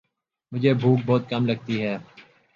[0.51, 1.97] مجھے بھوک بہت کم لگتی ہے